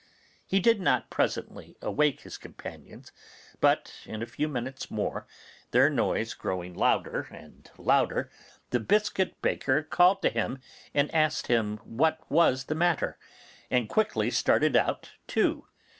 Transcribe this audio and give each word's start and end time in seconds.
He 0.47 0.59
did 0.59 0.81
not 0.81 1.11
presently 1.11 1.77
awake 1.79 2.21
his 2.21 2.39
companions; 2.39 3.11
but 3.59 3.93
in 4.07 4.23
a 4.23 4.25
few 4.25 4.47
minutes 4.49 4.89
more, 4.89 5.27
their 5.69 5.91
noise 5.91 6.33
growing 6.33 6.73
louder 6.73 7.27
and 7.29 7.69
louder, 7.77 8.31
the 8.71 8.79
biscuit 8.79 9.39
baker 9.43 9.83
called 9.83 10.23
to 10.23 10.29
him 10.29 10.59
and 10.95 11.13
asked 11.13 11.45
him 11.45 11.77
what 11.83 12.17
was 12.31 12.63
the 12.63 12.73
matter, 12.73 13.19
and 13.69 13.87
quickly 13.89 14.31
started 14.31 14.75
out 14.75 15.11
too. 15.27 15.67